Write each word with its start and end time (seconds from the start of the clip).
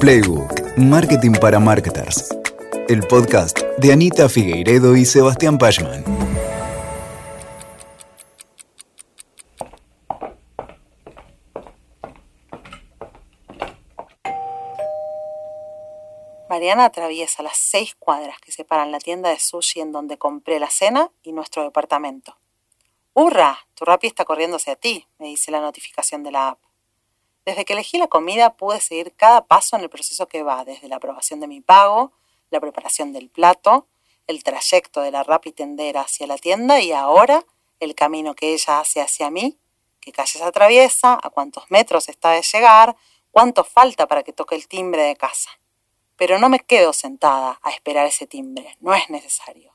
Playbook, 0.00 0.78
Marketing 0.78 1.32
para 1.32 1.60
Marketers. 1.60 2.34
El 2.88 3.02
podcast 3.02 3.58
de 3.76 3.92
Anita 3.92 4.30
Figueiredo 4.30 4.96
y 4.96 5.04
Sebastián 5.04 5.58
Pachman. 5.58 6.02
Mariana 16.48 16.86
atraviesa 16.86 17.42
las 17.42 17.58
seis 17.58 17.94
cuadras 17.98 18.40
que 18.40 18.52
separan 18.52 18.92
la 18.92 19.00
tienda 19.00 19.28
de 19.28 19.38
sushi 19.38 19.80
en 19.80 19.92
donde 19.92 20.16
compré 20.16 20.58
la 20.58 20.70
cena 20.70 21.10
y 21.22 21.32
nuestro 21.32 21.62
departamento. 21.62 22.38
¡Hurra! 23.12 23.58
Tu 23.74 23.84
Rappi 23.84 24.06
está 24.06 24.24
corriendo 24.24 24.56
hacia 24.56 24.76
ti, 24.76 25.06
me 25.18 25.26
dice 25.26 25.50
la 25.50 25.60
notificación 25.60 26.22
de 26.22 26.30
la 26.30 26.48
app. 26.48 26.69
Desde 27.44 27.64
que 27.64 27.72
elegí 27.72 27.98
la 27.98 28.08
comida 28.08 28.54
pude 28.54 28.80
seguir 28.80 29.14
cada 29.16 29.46
paso 29.46 29.76
en 29.76 29.82
el 29.82 29.90
proceso 29.90 30.28
que 30.28 30.42
va 30.42 30.64
desde 30.64 30.88
la 30.88 30.96
aprobación 30.96 31.40
de 31.40 31.48
mi 31.48 31.60
pago, 31.60 32.12
la 32.50 32.60
preparación 32.60 33.12
del 33.12 33.30
plato, 33.30 33.86
el 34.26 34.44
trayecto 34.44 35.00
de 35.00 35.10
la 35.10 35.22
Rappi 35.22 35.52
tendera 35.52 36.02
hacia 36.02 36.26
la 36.26 36.38
tienda 36.38 36.80
y 36.80 36.92
ahora 36.92 37.44
el 37.80 37.94
camino 37.94 38.34
que 38.34 38.52
ella 38.52 38.80
hace 38.80 39.00
hacia 39.00 39.30
mí, 39.30 39.58
qué 40.00 40.12
calles 40.12 40.42
atraviesa, 40.42 41.18
a 41.20 41.30
cuántos 41.30 41.70
metros 41.70 42.08
está 42.08 42.30
de 42.30 42.42
llegar, 42.42 42.96
cuánto 43.30 43.64
falta 43.64 44.06
para 44.06 44.22
que 44.22 44.32
toque 44.32 44.54
el 44.54 44.68
timbre 44.68 45.02
de 45.02 45.16
casa. 45.16 45.50
Pero 46.16 46.38
no 46.38 46.48
me 46.48 46.60
quedo 46.60 46.92
sentada 46.92 47.58
a 47.62 47.70
esperar 47.70 48.06
ese 48.06 48.26
timbre, 48.26 48.76
no 48.80 48.94
es 48.94 49.08
necesario. 49.08 49.72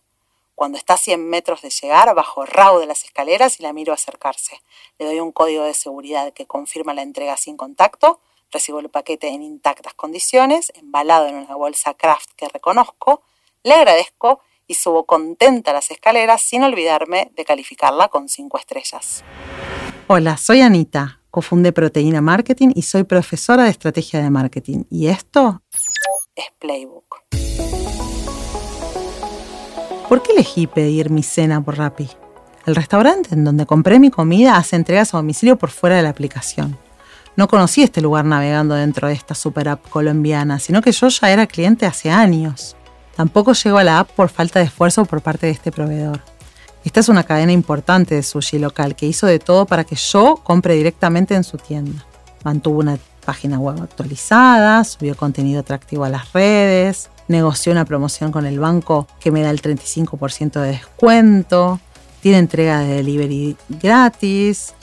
Cuando 0.56 0.78
está 0.78 0.94
a 0.94 0.98
100 0.98 1.30
metros 1.30 1.62
de 1.62 1.70
llegar, 1.70 2.16
bajo 2.16 2.46
rao 2.46 2.80
de 2.80 2.86
las 2.86 3.04
escaleras 3.04 3.60
y 3.60 3.64
la 3.64 3.74
miro 3.74 3.92
acercarse. 3.92 4.62
Le 4.98 5.06
doy 5.06 5.20
un 5.20 5.34
código 5.34 5.66
de 5.66 5.74
seguridad 5.74 6.32
que 6.32 6.46
confirma 6.46 6.94
la 6.94 7.02
entrega 7.02 7.36
sin 7.36 7.58
contacto. 7.58 8.22
Recibo 8.52 8.80
el 8.80 8.90
paquete 8.90 9.28
en 9.28 9.44
intactas 9.44 9.94
condiciones, 9.96 10.72
embalado 10.76 11.28
en 11.28 11.36
una 11.36 11.56
bolsa 11.56 11.94
craft 11.94 12.30
que 12.38 12.48
reconozco. 12.48 13.22
Le 13.64 13.74
agradezco 13.74 14.40
y 14.66 14.76
subo 14.76 15.04
contenta 15.04 15.74
las 15.74 15.92
escaleras 15.92 16.42
sin 16.42 16.64
olvidarme 16.64 17.32
de 17.36 17.44
calificarla 17.44 18.08
con 18.08 18.30
5 18.30 18.58
estrellas. 18.58 19.26
Hola, 20.08 20.38
soy 20.38 20.62
Anita, 20.62 21.20
cofundé 21.32 21.74
Proteína 21.74 22.22
Marketing 22.22 22.70
y 22.74 22.84
soy 22.84 23.04
profesora 23.04 23.64
de 23.64 23.72
estrategia 23.72 24.22
de 24.22 24.30
marketing. 24.30 24.86
¿Y 24.90 25.08
esto? 25.08 25.62
Es 26.34 26.46
Playbook. 26.60 27.24
¿Por 30.16 30.24
qué 30.24 30.32
elegí 30.32 30.66
pedir 30.66 31.10
mi 31.10 31.24
cena 31.24 31.60
por 31.60 31.78
Rappi? 31.78 32.10
El 32.66 32.74
restaurante 32.74 33.36
en 33.36 33.44
donde 33.44 33.66
compré 33.66 34.00
mi 34.00 34.12
comida 34.12 34.56
hace 34.56 34.78
entregas 34.78 35.14
a 35.14 35.18
domicilio 35.18 35.58
por 35.58 35.72
fuera 35.72 35.98
de 35.98 36.04
la 36.04 36.10
aplicación. 36.10 36.78
No 37.36 37.50
conocí 37.50 37.84
este 37.84 38.00
lugar 38.00 38.24
navegando 38.24 38.76
dentro 38.76 39.10
de 39.10 39.14
esta 39.14 39.36
super 39.36 39.68
app 39.68 39.90
colombiana, 39.90 40.58
sino 40.60 40.82
que 40.82 40.94
yo 40.94 41.10
ya 41.10 41.32
era 41.32 41.48
cliente 41.48 41.86
hace 41.86 42.12
años. 42.12 42.78
Tampoco 43.18 43.52
llego 43.52 43.78
a 43.78 43.84
la 43.84 44.00
app 44.00 44.10
por 44.12 44.30
falta 44.30 44.60
de 44.60 44.68
esfuerzo 44.68 45.04
por 45.04 45.20
parte 45.20 45.48
de 45.48 45.52
este 45.52 45.74
proveedor. 45.74 46.22
Esta 46.86 47.02
es 47.02 47.10
una 47.10 47.24
cadena 47.24 47.52
importante 47.52 48.16
de 48.16 48.24
sushi 48.24 48.58
local 48.58 48.96
que 48.96 49.08
hizo 49.08 49.28
de 49.28 49.40
todo 49.40 49.66
para 49.66 49.84
que 49.84 49.98
yo 49.98 50.40
compre 50.46 50.76
directamente 50.76 51.36
en 51.36 51.44
su 51.44 51.58
tienda. 51.58 52.06
Mantuvo 52.46 52.80
una 52.80 52.98
página 53.26 53.60
web 53.60 53.84
actualizada, 53.84 54.82
subió 54.86 55.18
contenido 55.18 55.60
atractivo 55.60 56.06
a 56.06 56.10
las 56.10 56.32
redes, 56.32 57.10
negoció 57.28 57.72
una 57.72 57.86
promoción 57.86 58.32
con 58.32 58.46
el 58.46 58.60
banco 58.60 59.08
que 59.20 59.32
me 59.32 59.42
da 59.42 59.50
el 59.50 59.62
35% 59.62 60.62
de 60.62 60.68
descuento, 60.68 61.80
tiene 62.22 62.40
entrega 62.40 62.80
de 62.80 62.96
delivery 62.96 63.56
gratis, 63.82 64.74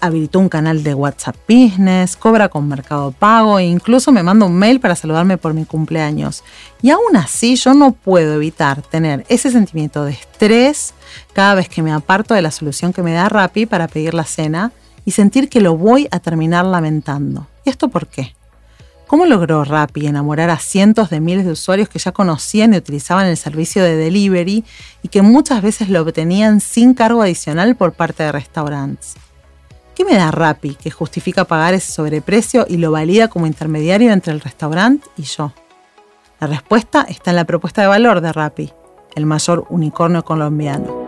habilitó 0.00 0.38
un 0.38 0.48
canal 0.48 0.82
de 0.82 0.94
WhatsApp 0.94 1.36
Business, 1.48 2.16
cobra 2.16 2.48
con 2.48 2.68
Mercado 2.68 3.12
Pago 3.12 3.58
e 3.58 3.64
incluso 3.64 4.12
me 4.12 4.22
manda 4.22 4.46
un 4.46 4.54
mail 4.54 4.80
para 4.80 4.96
saludarme 4.96 5.38
por 5.38 5.54
mi 5.54 5.64
cumpleaños. 5.64 6.42
Y 6.82 6.90
aún 6.90 7.16
así 7.16 7.56
yo 7.56 7.74
no 7.74 7.92
puedo 7.92 8.34
evitar 8.34 8.82
tener 8.82 9.24
ese 9.28 9.50
sentimiento 9.50 10.04
de 10.04 10.12
estrés 10.12 10.94
cada 11.32 11.54
vez 11.54 11.68
que 11.68 11.82
me 11.82 11.92
aparto 11.92 12.34
de 12.34 12.42
la 12.42 12.50
solución 12.50 12.92
que 12.92 13.02
me 13.02 13.12
da 13.12 13.28
Rappi 13.28 13.66
para 13.66 13.88
pedir 13.88 14.14
la 14.14 14.24
cena 14.24 14.72
y 15.04 15.12
sentir 15.12 15.48
que 15.48 15.60
lo 15.60 15.76
voy 15.76 16.08
a 16.10 16.20
terminar 16.20 16.64
lamentando. 16.64 17.46
¿Y 17.64 17.70
esto 17.70 17.88
por 17.88 18.06
qué? 18.06 18.34
¿Cómo 19.10 19.26
logró 19.26 19.64
Rappi 19.64 20.06
enamorar 20.06 20.50
a 20.50 20.58
cientos 20.60 21.10
de 21.10 21.18
miles 21.18 21.44
de 21.44 21.50
usuarios 21.50 21.88
que 21.88 21.98
ya 21.98 22.12
conocían 22.12 22.74
y 22.74 22.76
utilizaban 22.76 23.26
el 23.26 23.36
servicio 23.36 23.82
de 23.82 23.96
delivery 23.96 24.64
y 25.02 25.08
que 25.08 25.20
muchas 25.20 25.62
veces 25.62 25.88
lo 25.88 26.02
obtenían 26.02 26.60
sin 26.60 26.94
cargo 26.94 27.20
adicional 27.20 27.74
por 27.74 27.92
parte 27.92 28.22
de 28.22 28.30
restaurantes? 28.30 29.14
¿Qué 29.96 30.04
me 30.04 30.14
da 30.14 30.30
Rappi 30.30 30.76
que 30.76 30.92
justifica 30.92 31.44
pagar 31.44 31.74
ese 31.74 31.90
sobreprecio 31.90 32.66
y 32.68 32.76
lo 32.76 32.92
valida 32.92 33.26
como 33.26 33.48
intermediario 33.48 34.12
entre 34.12 34.32
el 34.32 34.40
restaurante 34.40 35.08
y 35.16 35.24
yo? 35.24 35.52
La 36.38 36.46
respuesta 36.46 37.04
está 37.08 37.30
en 37.30 37.36
la 37.36 37.46
propuesta 37.46 37.82
de 37.82 37.88
valor 37.88 38.20
de 38.20 38.32
Rappi, 38.32 38.70
el 39.16 39.26
mayor 39.26 39.66
unicornio 39.70 40.24
colombiano. 40.24 40.99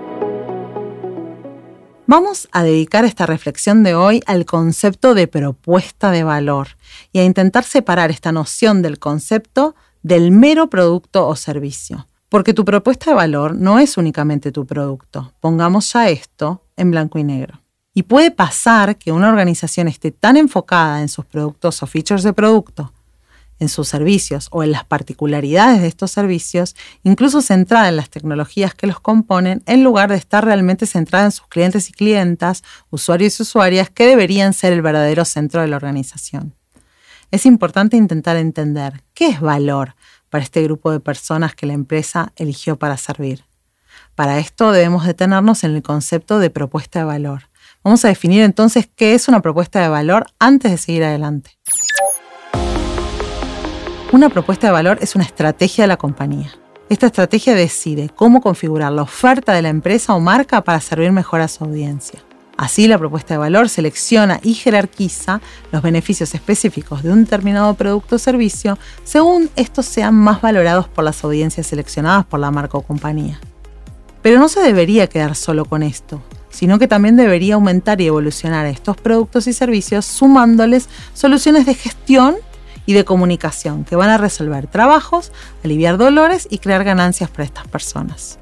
Vamos 2.13 2.47
a 2.53 2.63
dedicar 2.63 3.07
esta 3.07 3.25
reflexión 3.25 3.83
de 3.83 3.95
hoy 3.95 4.23
al 4.27 4.45
concepto 4.45 5.15
de 5.15 5.29
propuesta 5.29 6.11
de 6.11 6.25
valor 6.25 6.69
y 7.11 7.21
a 7.21 7.25
intentar 7.25 7.65
separar 7.65 8.11
esta 8.11 8.33
noción 8.33 8.83
del 8.83 8.99
concepto 8.99 9.75
del 10.03 10.31
mero 10.31 10.69
producto 10.69 11.27
o 11.27 11.35
servicio. 11.37 12.07
Porque 12.29 12.53
tu 12.53 12.67
propuesta 12.67 13.11
de 13.11 13.17
valor 13.17 13.55
no 13.55 13.79
es 13.79 13.97
únicamente 13.97 14.53
tu 14.53 14.67
producto. 14.67 15.33
Pongamos 15.41 15.91
ya 15.91 16.11
esto 16.11 16.61
en 16.77 16.91
blanco 16.91 17.19
y 17.19 17.25
negro. 17.25 17.61
Y 17.95 18.03
puede 18.03 18.31
pasar 18.31 18.99
que 18.99 19.11
una 19.11 19.31
organización 19.31 19.89
esté 19.89 20.11
tan 20.11 20.37
enfocada 20.37 21.01
en 21.01 21.09
sus 21.09 21.25
productos 21.25 21.83
o 21.83 21.87
features 21.87 22.25
de 22.25 22.35
producto 22.35 22.93
en 23.63 23.69
sus 23.69 23.89
servicios 23.89 24.49
o 24.51 24.65
en 24.65 24.73
las 24.73 24.85
particularidades 24.85 25.81
de 25.81 25.87
estos 25.87 26.11
servicios, 26.11 26.75
incluso 27.05 27.41
centrada 27.43 27.89
en 27.89 27.97
las 27.97 28.11
tecnologías 28.11 28.75
que 28.75 28.89
los 28.89 28.99
componen, 28.99 29.63
en 29.67 29.85
lugar 29.85 30.11
de 30.11 30.17
estar 30.17 30.45
realmente 30.45 30.85
centrada 30.85 31.27
en 31.27 31.33
sus 31.33 31.47
clientes 31.47 31.89
y 31.89 31.93
clientas, 31.93 32.65
usuarios 32.91 33.39
y 33.39 33.45
usuarias, 33.45 33.89
que 33.89 34.07
deberían 34.07 34.53
ser 34.53 34.73
el 34.73 34.83
verdadero 34.83 35.25
centro 35.25 35.61
de 35.61 35.69
la 35.69 35.77
organización. 35.77 36.55
Es 37.31 37.47
importante 37.47 37.97
intentar 37.97 38.37
entender 38.37 39.05
qué 39.15 39.29
es 39.29 39.41
valor 39.41 39.95
para 40.29 40.43
este 40.43 40.63
grupo 40.65 40.91
de 40.91 40.99
personas 40.99 41.55
que 41.55 41.67
la 41.67 41.73
empresa 41.73 42.33
eligió 42.35 42.77
para 42.77 42.97
servir. 42.97 43.45
Para 44.17 44.39
esto 44.39 44.73
debemos 44.73 45.07
detenernos 45.07 45.63
en 45.63 45.77
el 45.77 45.83
concepto 45.83 46.41
de 46.41 46.51
propuesta 46.51 46.99
de 46.99 47.05
valor. 47.05 47.43
Vamos 47.85 48.05
a 48.05 48.09
definir 48.09 48.43
entonces 48.43 48.89
qué 48.97 49.15
es 49.15 49.29
una 49.29 49.41
propuesta 49.41 49.81
de 49.81 49.89
valor 49.89 50.27
antes 50.41 50.73
de 50.73 50.79
seguir 50.79 51.05
adelante. 51.05 51.57
Una 54.13 54.29
propuesta 54.29 54.67
de 54.67 54.75
valor 54.75 54.99
es 55.01 55.15
una 55.15 55.25
estrategia 55.25 55.85
de 55.85 55.89
la 55.89 55.97
compañía. 55.97 56.53
Esta 56.91 57.07
estrategia 57.07 57.55
decide 57.55 58.11
cómo 58.15 58.43
configurar 58.43 58.93
la 58.93 59.01
oferta 59.01 59.55
de 59.55 59.63
la 59.63 59.71
empresa 59.71 60.13
o 60.13 60.21
marca 60.21 60.63
para 60.63 60.83
servir 60.83 61.11
mejor 61.13 61.41
a 61.41 61.49
su 61.49 61.65
audiencia. 61.65 62.21
Así, 62.59 62.87
la 62.89 62.99
propuesta 62.99 63.33
de 63.33 63.39
valor 63.39 63.71
selecciona 63.71 64.39
y 64.43 64.53
jerarquiza 64.53 65.41
los 65.73 65.81
beneficios 65.81 66.35
específicos 66.35 67.03
de 67.03 67.11
un 67.11 67.25
determinado 67.25 67.73
producto 67.73 68.17
o 68.17 68.19
servicio 68.19 68.79
según 69.03 69.49
estos 69.57 69.87
sean 69.87 70.15
más 70.15 70.43
valorados 70.43 70.89
por 70.89 71.05
las 71.05 71.25
audiencias 71.25 71.69
seleccionadas 71.69 72.27
por 72.27 72.39
la 72.39 72.51
marca 72.51 72.77
o 72.77 72.83
compañía. 72.83 73.41
Pero 74.21 74.39
no 74.39 74.51
se 74.51 74.61
debería 74.61 75.07
quedar 75.07 75.35
solo 75.37 75.65
con 75.65 75.83
esto, 75.83 76.21
sino 76.51 76.79
que 76.79 76.87
también 76.87 77.17
debería 77.17 77.55
aumentar 77.55 78.03
y 78.03 78.09
evolucionar 78.09 78.67
estos 78.67 78.99
productos 78.99 79.47
y 79.47 79.55
servicios 79.55 80.05
sumándoles 80.05 80.91
soluciones 81.15 81.65
de 81.65 81.73
gestión 81.73 82.37
y 82.87 82.95
de 82.95 83.05
comunicación 83.05 83.85
que 83.85 83.97
van 83.97 84.11
a 84.11 84.19
resolver 84.19 84.67
trabajos, 84.67 85.33
aliviar 85.65 85.99
dolores 85.99 86.47
y 86.51 86.59
crear 86.59 86.85
ganancias 86.85 87.31
para 87.31 87.45
estas 87.45 87.69
personas. 87.69 88.39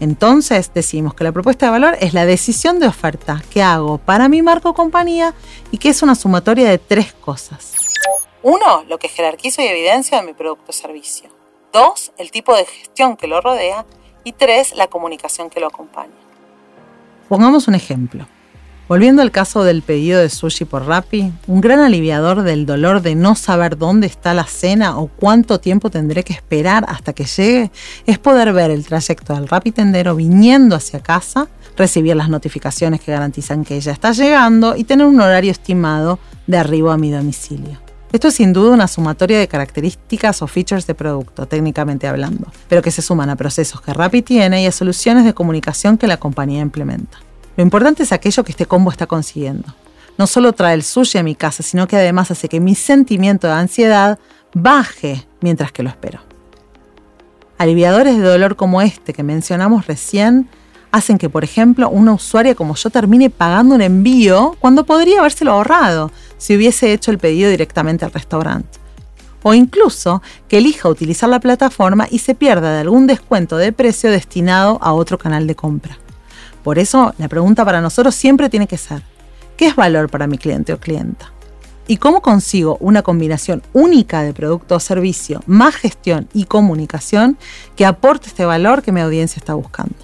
Entonces 0.00 0.72
decimos 0.74 1.14
que 1.14 1.22
la 1.22 1.30
propuesta 1.30 1.66
de 1.66 1.72
valor 1.72 1.96
es 2.00 2.12
la 2.12 2.26
decisión 2.26 2.80
de 2.80 2.88
oferta 2.88 3.42
que 3.50 3.62
hago 3.62 3.98
para 3.98 4.28
mi 4.28 4.42
marco 4.42 4.74
compañía 4.74 5.32
y 5.70 5.78
que 5.78 5.90
es 5.90 6.02
una 6.02 6.16
sumatoria 6.16 6.68
de 6.68 6.78
tres 6.78 7.12
cosas. 7.12 7.74
Uno, 8.42 8.82
lo 8.88 8.98
que 8.98 9.08
jerarquizo 9.08 9.62
y 9.62 9.66
evidencio 9.66 10.18
de 10.18 10.26
mi 10.26 10.32
producto 10.32 10.70
o 10.70 10.72
servicio. 10.72 11.30
Dos, 11.72 12.10
el 12.18 12.32
tipo 12.32 12.56
de 12.56 12.66
gestión 12.66 13.16
que 13.16 13.28
lo 13.28 13.40
rodea. 13.40 13.86
Y 14.24 14.32
tres, 14.32 14.74
la 14.74 14.88
comunicación 14.88 15.50
que 15.50 15.60
lo 15.60 15.68
acompaña. 15.68 16.12
Pongamos 17.28 17.66
un 17.66 17.74
ejemplo. 17.74 18.26
Volviendo 18.88 19.22
al 19.22 19.30
caso 19.30 19.64
del 19.64 19.82
pedido 19.82 20.20
de 20.20 20.28
sushi 20.28 20.64
por 20.64 20.86
Rappi, 20.86 21.32
un 21.46 21.60
gran 21.60 21.78
aliviador 21.78 22.42
del 22.42 22.66
dolor 22.66 23.00
de 23.00 23.14
no 23.14 23.36
saber 23.36 23.78
dónde 23.78 24.06
está 24.06 24.34
la 24.34 24.44
cena 24.44 24.98
o 24.98 25.06
cuánto 25.06 25.60
tiempo 25.60 25.88
tendré 25.88 26.24
que 26.24 26.32
esperar 26.32 26.84
hasta 26.88 27.12
que 27.12 27.24
llegue 27.24 27.70
es 28.06 28.18
poder 28.18 28.52
ver 28.52 28.70
el 28.70 28.84
trayecto 28.84 29.34
del 29.34 29.48
Rappi 29.48 29.70
tendero 29.70 30.16
viniendo 30.16 30.74
hacia 30.74 31.00
casa, 31.00 31.48
recibir 31.76 32.16
las 32.16 32.28
notificaciones 32.28 33.00
que 33.00 33.12
garantizan 33.12 33.64
que 33.64 33.76
ella 33.76 33.92
está 33.92 34.12
llegando 34.12 34.76
y 34.76 34.84
tener 34.84 35.06
un 35.06 35.20
horario 35.20 35.52
estimado 35.52 36.18
de 36.46 36.58
arribo 36.58 36.90
a 36.90 36.98
mi 36.98 37.10
domicilio. 37.10 37.80
Esto 38.12 38.28
es 38.28 38.34
sin 38.34 38.52
duda 38.52 38.72
una 38.72 38.88
sumatoria 38.88 39.38
de 39.38 39.48
características 39.48 40.42
o 40.42 40.46
features 40.46 40.86
de 40.86 40.94
producto, 40.94 41.46
técnicamente 41.46 42.08
hablando, 42.08 42.48
pero 42.68 42.82
que 42.82 42.90
se 42.90 43.00
suman 43.00 43.30
a 43.30 43.36
procesos 43.36 43.80
que 43.80 43.94
Rappi 43.94 44.20
tiene 44.20 44.62
y 44.62 44.66
a 44.66 44.72
soluciones 44.72 45.24
de 45.24 45.32
comunicación 45.32 45.96
que 45.96 46.06
la 46.06 46.18
compañía 46.18 46.60
implementa. 46.60 47.20
Lo 47.56 47.62
importante 47.62 48.02
es 48.02 48.12
aquello 48.12 48.44
que 48.44 48.52
este 48.52 48.66
combo 48.66 48.90
está 48.90 49.06
consiguiendo. 49.06 49.74
No 50.18 50.26
solo 50.26 50.52
trae 50.52 50.74
el 50.74 50.82
sushi 50.82 51.18
a 51.18 51.22
mi 51.22 51.34
casa, 51.34 51.62
sino 51.62 51.86
que 51.86 51.96
además 51.96 52.30
hace 52.30 52.48
que 52.48 52.60
mi 52.60 52.74
sentimiento 52.74 53.46
de 53.46 53.54
ansiedad 53.54 54.18
baje 54.54 55.26
mientras 55.40 55.72
que 55.72 55.82
lo 55.82 55.88
espero. 55.88 56.20
Aliviadores 57.58 58.16
de 58.16 58.22
dolor 58.22 58.56
como 58.56 58.82
este 58.82 59.12
que 59.12 59.22
mencionamos 59.22 59.86
recién 59.86 60.48
hacen 60.90 61.16
que, 61.16 61.30
por 61.30 61.44
ejemplo, 61.44 61.88
una 61.88 62.12
usuaria 62.12 62.54
como 62.54 62.74
yo 62.74 62.90
termine 62.90 63.30
pagando 63.30 63.74
un 63.74 63.82
envío 63.82 64.56
cuando 64.60 64.84
podría 64.84 65.20
habérselo 65.20 65.52
ahorrado 65.52 66.10
si 66.36 66.56
hubiese 66.56 66.92
hecho 66.92 67.10
el 67.10 67.18
pedido 67.18 67.50
directamente 67.50 68.04
al 68.04 68.12
restaurante. 68.12 68.78
O 69.42 69.54
incluso 69.54 70.22
que 70.48 70.58
elija 70.58 70.88
utilizar 70.88 71.28
la 71.28 71.40
plataforma 71.40 72.06
y 72.10 72.18
se 72.18 72.34
pierda 72.34 72.74
de 72.74 72.80
algún 72.80 73.06
descuento 73.06 73.56
de 73.56 73.72
precio 73.72 74.10
destinado 74.10 74.78
a 74.82 74.92
otro 74.92 75.18
canal 75.18 75.46
de 75.46 75.56
compra. 75.56 76.01
Por 76.62 76.78
eso, 76.78 77.14
la 77.18 77.28
pregunta 77.28 77.64
para 77.64 77.80
nosotros 77.80 78.14
siempre 78.14 78.48
tiene 78.48 78.66
que 78.66 78.78
ser, 78.78 79.02
¿qué 79.56 79.66
es 79.66 79.76
valor 79.76 80.08
para 80.10 80.26
mi 80.26 80.38
cliente 80.38 80.72
o 80.72 80.78
clienta? 80.78 81.32
¿Y 81.88 81.96
cómo 81.96 82.22
consigo 82.22 82.76
una 82.80 83.02
combinación 83.02 83.62
única 83.72 84.22
de 84.22 84.32
producto 84.32 84.76
o 84.76 84.80
servicio, 84.80 85.42
más 85.46 85.74
gestión 85.74 86.28
y 86.32 86.44
comunicación 86.44 87.36
que 87.74 87.84
aporte 87.84 88.28
este 88.28 88.44
valor 88.44 88.82
que 88.82 88.92
mi 88.92 89.00
audiencia 89.00 89.40
está 89.40 89.54
buscando? 89.54 89.96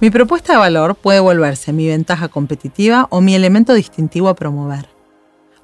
Mi 0.00 0.10
propuesta 0.10 0.52
de 0.52 0.58
valor 0.58 0.94
puede 0.94 1.20
volverse 1.20 1.72
mi 1.72 1.88
ventaja 1.88 2.28
competitiva 2.28 3.06
o 3.10 3.20
mi 3.20 3.34
elemento 3.34 3.72
distintivo 3.72 4.28
a 4.28 4.36
promover. 4.36 4.97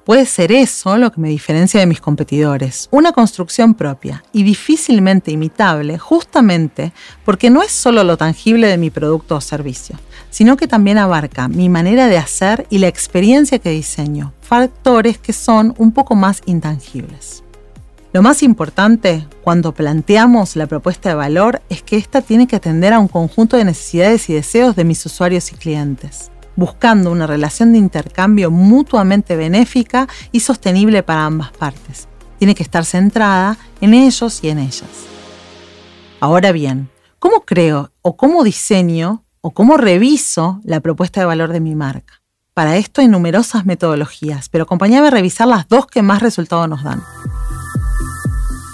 Puede 0.05 0.27
ser 0.27 0.51
eso 0.51 0.97
lo 0.97 1.11
que 1.11 1.19
me 1.19 1.29
diferencia 1.29 1.79
de 1.79 1.87
mis 1.87 1.99
competidores, 1.99 2.89
una 2.91 3.11
construcción 3.11 3.73
propia 3.73 4.23
y 4.31 4.43
difícilmente 4.43 5.31
imitable 5.31 5.97
justamente 5.97 6.93
porque 7.25 7.49
no 7.49 7.63
es 7.63 7.71
solo 7.71 8.03
lo 8.03 8.15
tangible 8.15 8.67
de 8.67 8.77
mi 8.77 8.91
producto 8.91 9.37
o 9.37 9.41
servicio, 9.41 9.97
sino 10.29 10.57
que 10.57 10.67
también 10.67 10.99
abarca 10.99 11.47
mi 11.47 11.69
manera 11.69 12.05
de 12.05 12.19
hacer 12.19 12.67
y 12.69 12.77
la 12.77 12.87
experiencia 12.87 13.57
que 13.57 13.71
diseño, 13.71 14.31
factores 14.41 15.17
que 15.17 15.33
son 15.33 15.73
un 15.79 15.91
poco 15.91 16.13
más 16.13 16.43
intangibles. 16.45 17.43
Lo 18.13 18.21
más 18.21 18.43
importante 18.43 19.27
cuando 19.43 19.73
planteamos 19.73 20.55
la 20.55 20.67
propuesta 20.67 21.09
de 21.09 21.15
valor 21.15 21.63
es 21.67 21.81
que 21.81 21.97
ésta 21.97 22.21
tiene 22.21 22.45
que 22.45 22.57
atender 22.57 22.93
a 22.93 22.99
un 22.99 23.07
conjunto 23.07 23.57
de 23.57 23.65
necesidades 23.65 24.29
y 24.29 24.35
deseos 24.35 24.75
de 24.75 24.83
mis 24.83 25.03
usuarios 25.03 25.51
y 25.51 25.55
clientes 25.55 26.29
buscando 26.55 27.11
una 27.11 27.27
relación 27.27 27.71
de 27.71 27.77
intercambio 27.77 28.51
mutuamente 28.51 29.35
benéfica 29.35 30.07
y 30.31 30.39
sostenible 30.39 31.03
para 31.03 31.25
ambas 31.25 31.51
partes. 31.51 32.07
Tiene 32.37 32.55
que 32.55 32.63
estar 32.63 32.85
centrada 32.85 33.57
en 33.81 33.93
ellos 33.93 34.39
y 34.43 34.49
en 34.49 34.59
ellas. 34.59 34.83
Ahora 36.19 36.51
bien, 36.51 36.89
¿cómo 37.19 37.41
creo 37.41 37.91
o 38.01 38.17
cómo 38.17 38.43
diseño 38.43 39.23
o 39.41 39.51
cómo 39.51 39.77
reviso 39.77 40.59
la 40.63 40.79
propuesta 40.79 41.19
de 41.19 41.25
valor 41.25 41.51
de 41.51 41.59
mi 41.59 41.75
marca? 41.75 42.21
Para 42.53 42.77
esto 42.77 43.01
hay 43.01 43.09
numerosas 43.09 43.65
metodologías, 43.65 44.47
pero 44.47 44.63
acompáñame 44.63 45.07
a 45.07 45.11
revisar 45.11 45.47
las 45.47 45.67
dos 45.67 45.87
que 45.87 46.01
más 46.01 46.21
resultado 46.21 46.67
nos 46.67 46.83
dan. 46.83 47.03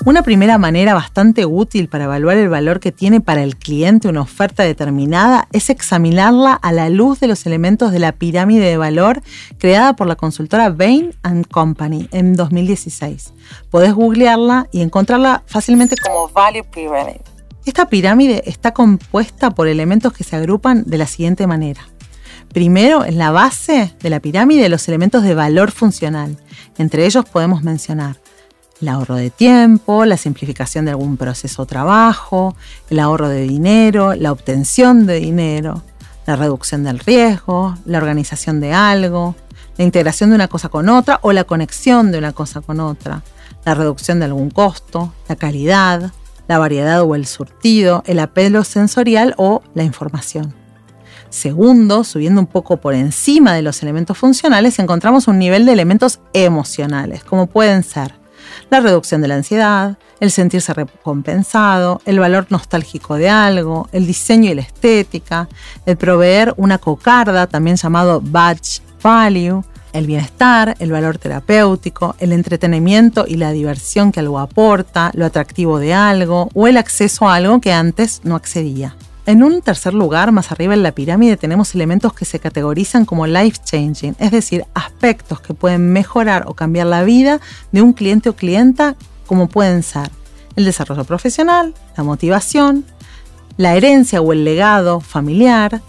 Una 0.03 0.24
primera 0.24 0.57
manera 0.57 0.95
bastante 0.95 1.45
útil 1.45 1.88
para 1.88 2.06
evaluar 2.06 2.36
el 2.38 2.50
valor 2.50 2.80
que 2.80 2.92
tiene 2.92 3.21
para 3.21 3.44
el 3.44 3.56
cliente 3.56 4.07
una 4.07 4.21
oferta 4.21 4.63
determinada 4.63 5.48
es 5.51 5.69
examinarla 5.69 6.53
a 6.53 6.71
la 6.71 6.89
luz 6.89 7.19
de 7.19 7.27
los 7.27 7.45
elementos 7.45 7.92
de 7.92 8.00
la 8.00 8.12
pirámide 8.12 8.65
de 8.65 8.77
valor 8.77 9.21
creada 9.59 9.95
por 9.95 10.07
la 10.07 10.15
consultora 10.15 10.71
Bain 10.71 11.13
Company 11.51 12.09
en 12.12 12.33
2016. 12.33 13.31
Podés 13.69 13.94
googlearla 13.94 14.68
y 14.71 14.81
encontrarla 14.81 15.44
fácilmente 15.45 15.95
como 15.98 16.30
Value 16.30 16.63
Pyramid. 16.63 17.21
Esta 17.68 17.88
pirámide 17.88 18.42
está 18.48 18.74
compuesta 18.74 19.51
por 19.51 19.68
elementos 19.68 20.13
que 20.13 20.24
se 20.24 20.36
agrupan 20.36 20.83
de 20.88 20.98
la 20.98 21.06
siguiente 21.06 21.45
manera. 21.45 21.81
Primero, 22.51 23.06
en 23.06 23.19
la 23.19 23.30
base 23.30 23.94
de 24.01 24.09
la 24.09 24.19
pirámide, 24.19 24.68
los 24.68 24.88
elementos 24.88 25.21
de 25.21 25.36
valor 25.36 25.69
funcional. 25.69 26.38
Entre 26.80 27.06
ellos 27.06 27.24
podemos 27.25 27.62
mencionar 27.62 28.18
el 28.81 28.88
ahorro 28.88 29.16
de 29.16 29.30
tiempo, 29.30 30.06
la 30.06 30.18
simplificación 30.18 30.86
de 30.86 30.92
algún 30.92 31.18
proceso 31.18 31.63
o 31.63 31.66
trabajo, 31.66 32.56
el 32.89 33.00
ahorro 33.00 33.30
de 33.30 33.42
dinero, 33.42 34.16
la 34.16 34.31
obtención 34.31 35.06
de 35.06 35.19
dinero, 35.19 35.83
la 36.25 36.36
reducción 36.36 36.83
del 36.83 37.00
riesgo, 37.00 37.78
la 37.86 38.00
organización 38.00 38.60
de 38.60 38.74
algo, 38.74 39.36
la 39.78 39.83
integración 39.83 40.30
de 40.30 40.36
una 40.36 40.48
cosa 40.48 40.69
con 40.69 40.89
otra 40.89 41.19
o 41.22 41.31
la 41.31 41.44
conexión 41.44 42.12
de 42.12 42.18
una 42.18 42.33
cosa 42.33 42.62
con 42.62 42.80
otra, 42.80 43.22
la 43.66 43.75
reducción 43.75 44.19
de 44.19 44.25
algún 44.25 44.50
costo, 44.50 45.13
la 45.30 45.36
calidad, 45.36 46.12
la 46.48 46.57
variedad 46.57 47.01
o 47.04 47.16
el 47.16 47.25
surtido, 47.27 48.04
el 48.07 48.19
apelo 48.19 48.63
sensorial 48.63 49.36
o 49.38 49.62
la 49.75 49.84
información. 49.84 50.54
Segundo, 51.30 52.04
subiendo 52.04 52.42
un 52.42 52.48
poco 52.48 52.77
por 52.77 52.94
encima 52.94 53.54
de 53.54 53.62
los 53.62 53.81
elementos 53.84 54.18
funcionales, 54.18 54.80
encontramos 54.80 55.30
un 55.30 55.39
nivel 55.39 55.66
de 55.66 55.72
elementos 55.72 56.19
emocionales, 56.34 57.24
como 57.24 57.48
pueden 57.48 57.84
ser 57.84 58.21
la 58.69 58.80
reducción 58.80 59.21
de 59.21 59.27
la 59.27 59.36
ansiedad, 59.36 59.98
el 60.19 60.31
sentirse 60.31 60.74
recompensado, 60.74 62.01
el 62.06 62.19
valor 62.19 62.48
nostálgico 62.50 63.15
de 63.15 63.30
algo, 63.30 63.89
el 63.92 64.07
diseño 64.07 64.51
y 64.51 64.56
la 64.56 64.62
estética, 64.62 65.50
el 65.86 65.98
proveer 65.98 66.53
una 66.57 66.77
cocarda, 66.77 67.48
también 67.48 67.75
llamado 67.75 68.21
badge 68.21 68.81
value, 69.01 69.63
el 69.94 70.06
bienestar, 70.06 70.75
el 70.80 70.92
valor 70.92 71.18
terapéutico, 71.18 72.15
el 72.19 72.31
entretenimiento 72.31 73.25
y 73.27 73.36
la 73.36 73.51
diversión 73.51 74.12
que 74.12 74.19
algo 74.19 74.39
aporta, 74.39 75.12
lo 75.13 75.25
atractivo 75.25 75.80
de 75.80 75.94
algo 75.94 76.50
o 76.53 76.68
el 76.68 76.77
acceso 76.77 77.27
a 77.27 77.36
algo 77.36 77.59
que 77.59 77.74
antes 77.74 78.21
no 78.24 78.36
accedía. 78.36 78.95
En 79.28 79.44
un 79.44 79.62
tercer 79.62 79.94
lugar, 79.94 80.32
más 80.32 80.52
arriba 80.52 80.74
en 80.74 80.82
la 80.82 80.94
pirámide, 80.94 81.38
tenemos 81.38 81.76
elementos 81.76 82.14
que 82.14 82.26
se 82.26 82.40
categorizan 82.40 83.06
como 83.06 83.28
life 83.28 83.60
changing, 83.64 84.16
es 84.18 84.32
decir, 84.32 84.66
aspectos 84.74 85.40
que 85.42 85.54
pueden 85.54 85.94
mejorar 85.94 86.46
o 86.48 86.56
cambiar 86.56 86.88
la 86.88 87.04
vida 87.04 87.40
de 87.72 87.84
un 87.84 87.94
cliente 87.94 88.30
o 88.30 88.36
clienta, 88.36 88.96
como 89.28 89.48
pueden 89.48 89.84
ser 89.84 90.10
el 90.56 90.66
desarrollo 90.66 91.04
profesional, 91.04 91.76
la 91.96 92.04
motivación, 92.04 92.84
la 93.58 93.76
herencia 93.76 94.22
o 94.22 94.34
el 94.34 94.44
legado 94.44 95.02
familiar, 95.02 95.82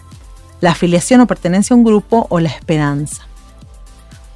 la 0.61 0.73
afiliación 0.73 1.23
o 1.23 1.26
pertenencia 1.26 1.73
a 1.75 1.76
un 1.79 1.84
grupo 1.84 2.26
o 2.29 2.38
la 2.38 2.50
esperanza. 2.50 3.23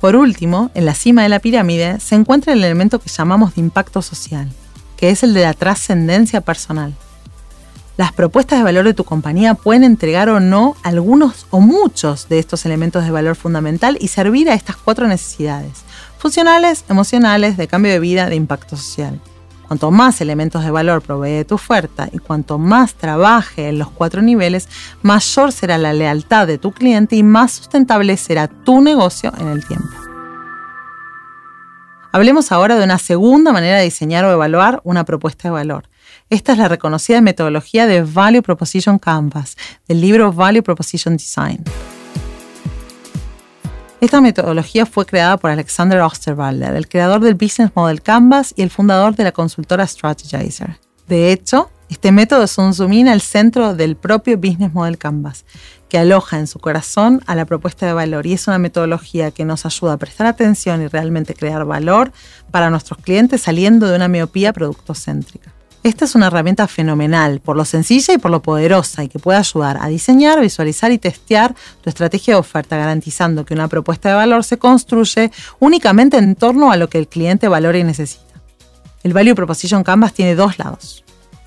Por 0.00 0.16
último, 0.16 0.70
en 0.74 0.86
la 0.86 0.94
cima 0.94 1.22
de 1.22 1.28
la 1.28 1.38
pirámide 1.38 2.00
se 2.00 2.14
encuentra 2.14 2.54
el 2.54 2.64
elemento 2.64 2.98
que 2.98 3.10
llamamos 3.10 3.54
de 3.54 3.60
impacto 3.60 4.00
social, 4.00 4.50
que 4.96 5.10
es 5.10 5.22
el 5.22 5.34
de 5.34 5.42
la 5.42 5.52
trascendencia 5.52 6.40
personal. 6.40 6.94
Las 7.96 8.12
propuestas 8.12 8.58
de 8.58 8.64
valor 8.64 8.84
de 8.84 8.92
tu 8.92 9.04
compañía 9.04 9.54
pueden 9.54 9.82
entregar 9.82 10.28
o 10.28 10.38
no 10.38 10.76
algunos 10.82 11.46
o 11.48 11.60
muchos 11.60 12.28
de 12.28 12.38
estos 12.38 12.66
elementos 12.66 13.04
de 13.04 13.10
valor 13.10 13.36
fundamental 13.36 13.96
y 13.98 14.08
servir 14.08 14.50
a 14.50 14.54
estas 14.54 14.76
cuatro 14.76 15.08
necesidades, 15.08 15.82
funcionales, 16.18 16.84
emocionales, 16.90 17.56
de 17.56 17.68
cambio 17.68 17.92
de 17.92 17.98
vida, 17.98 18.28
de 18.28 18.36
impacto 18.36 18.76
social. 18.76 19.18
Cuanto 19.66 19.90
más 19.90 20.20
elementos 20.20 20.62
de 20.62 20.70
valor 20.70 21.00
provee 21.00 21.46
tu 21.46 21.54
oferta 21.54 22.10
y 22.12 22.18
cuanto 22.18 22.58
más 22.58 22.94
trabaje 22.94 23.68
en 23.68 23.78
los 23.78 23.88
cuatro 23.88 24.20
niveles, 24.20 24.68
mayor 25.00 25.50
será 25.50 25.78
la 25.78 25.94
lealtad 25.94 26.46
de 26.46 26.58
tu 26.58 26.72
cliente 26.72 27.16
y 27.16 27.22
más 27.22 27.52
sustentable 27.52 28.18
será 28.18 28.46
tu 28.46 28.82
negocio 28.82 29.32
en 29.38 29.48
el 29.48 29.66
tiempo. 29.66 29.88
Hablemos 32.12 32.52
ahora 32.52 32.76
de 32.76 32.84
una 32.84 32.98
segunda 32.98 33.52
manera 33.52 33.78
de 33.78 33.84
diseñar 33.84 34.26
o 34.26 34.32
evaluar 34.32 34.82
una 34.84 35.04
propuesta 35.04 35.48
de 35.48 35.52
valor 35.52 35.84
esta 36.28 36.52
es 36.52 36.58
la 36.58 36.68
reconocida 36.68 37.20
metodología 37.20 37.86
de 37.86 38.02
Value 38.02 38.42
Proposition 38.42 38.98
Canvas, 38.98 39.56
del 39.86 40.00
libro 40.00 40.32
Value 40.32 40.62
Proposition 40.62 41.16
Design. 41.16 41.62
Esta 44.00 44.20
metodología 44.20 44.86
fue 44.86 45.06
creada 45.06 45.36
por 45.36 45.50
Alexander 45.50 46.00
Osterwalder, 46.00 46.74
el 46.74 46.88
creador 46.88 47.20
del 47.20 47.34
Business 47.34 47.70
Model 47.74 48.02
Canvas 48.02 48.52
y 48.56 48.62
el 48.62 48.70
fundador 48.70 49.14
de 49.14 49.24
la 49.24 49.32
consultora 49.32 49.86
Strategizer. 49.86 50.78
De 51.06 51.32
hecho, 51.32 51.70
este 51.88 52.10
método 52.10 52.42
es 52.42 52.58
un 52.58 52.74
zoom 52.74 52.92
in 52.92 53.08
al 53.08 53.20
centro 53.20 53.74
del 53.74 53.94
propio 53.94 54.36
Business 54.36 54.74
Model 54.74 54.98
Canvas, 54.98 55.44
que 55.88 55.98
aloja 55.98 56.40
en 56.40 56.48
su 56.48 56.58
corazón 56.58 57.22
a 57.26 57.36
la 57.36 57.44
propuesta 57.44 57.86
de 57.86 57.92
valor 57.92 58.26
y 58.26 58.32
es 58.32 58.48
una 58.48 58.58
metodología 58.58 59.30
que 59.30 59.44
nos 59.44 59.64
ayuda 59.64 59.92
a 59.92 59.96
prestar 59.96 60.26
atención 60.26 60.82
y 60.82 60.88
realmente 60.88 61.34
crear 61.34 61.64
valor 61.64 62.10
para 62.50 62.68
nuestros 62.70 62.98
clientes 62.98 63.42
saliendo 63.42 63.86
de 63.86 63.94
una 63.94 64.08
miopía 64.08 64.52
productocéntrica. 64.52 65.55
Esta 65.86 66.04
es 66.04 66.16
una 66.16 66.26
herramienta 66.26 66.66
fenomenal 66.66 67.38
por 67.38 67.56
lo 67.56 67.64
sencilla 67.64 68.12
y 68.12 68.18
por 68.18 68.32
lo 68.32 68.42
poderosa 68.42 69.04
y 69.04 69.08
que 69.08 69.20
puede 69.20 69.38
ayudar 69.38 69.78
a 69.80 69.86
diseñar, 69.86 70.40
visualizar 70.40 70.90
y 70.90 70.98
testear 70.98 71.54
tu 71.80 71.88
estrategia 71.88 72.34
de 72.34 72.40
oferta, 72.40 72.76
garantizando 72.76 73.44
que 73.44 73.54
una 73.54 73.68
propuesta 73.68 74.08
de 74.08 74.16
valor 74.16 74.42
se 74.42 74.58
construye 74.58 75.30
únicamente 75.60 76.16
en 76.16 76.34
torno 76.34 76.72
a 76.72 76.76
lo 76.76 76.88
que 76.88 76.98
el 76.98 77.06
cliente 77.06 77.46
valora 77.46 77.78
y 77.78 77.84
necesita. 77.84 78.24
El 79.04 79.12
Value 79.12 79.36
Proposition 79.36 79.84
Canvas 79.84 80.12
tiene 80.12 80.34
dos 80.34 80.58
lados. 80.58 81.04